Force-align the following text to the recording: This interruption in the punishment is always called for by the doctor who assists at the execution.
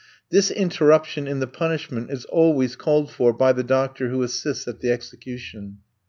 This 0.31 0.49
interruption 0.49 1.27
in 1.27 1.41
the 1.41 1.45
punishment 1.45 2.09
is 2.09 2.25
always 2.25 2.75
called 2.75 3.11
for 3.11 3.31
by 3.33 3.53
the 3.53 3.61
doctor 3.61 4.09
who 4.09 4.23
assists 4.23 4.67
at 4.67 4.79
the 4.79 4.89
execution. 4.89 5.77